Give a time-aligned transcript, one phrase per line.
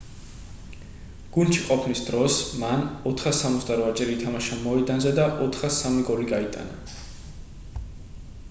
[1.35, 6.81] გუნდში ყოფნის დროს მან 468-ჯერ ითამაშა მოედანზე და 403 გოლი გაიტანა